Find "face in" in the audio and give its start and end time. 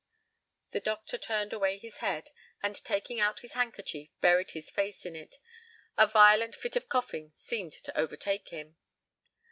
4.71-5.15